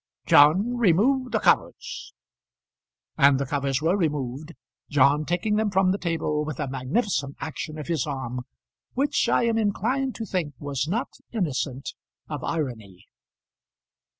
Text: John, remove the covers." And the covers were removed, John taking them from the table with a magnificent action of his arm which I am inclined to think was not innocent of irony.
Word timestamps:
John, 0.25 0.77
remove 0.77 1.31
the 1.31 1.37
covers." 1.39 2.15
And 3.19 3.39
the 3.39 3.45
covers 3.45 3.83
were 3.83 3.95
removed, 3.95 4.53
John 4.89 5.25
taking 5.25 5.57
them 5.57 5.69
from 5.69 5.91
the 5.91 5.99
table 5.99 6.43
with 6.43 6.59
a 6.59 6.67
magnificent 6.67 7.35
action 7.39 7.77
of 7.77 7.85
his 7.85 8.07
arm 8.07 8.41
which 8.93 9.29
I 9.29 9.43
am 9.43 9.59
inclined 9.59 10.15
to 10.15 10.25
think 10.25 10.55
was 10.57 10.87
not 10.87 11.09
innocent 11.31 11.93
of 12.27 12.43
irony. 12.43 13.05